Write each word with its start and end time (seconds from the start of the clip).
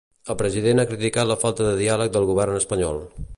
El 0.33 0.37
president 0.37 0.81
ha 0.83 0.85
criticat 0.93 1.29
la 1.33 1.37
falta 1.43 1.67
de 1.67 1.75
diàleg 1.83 2.15
del 2.17 2.27
govern 2.31 2.63
espanyol. 2.63 2.99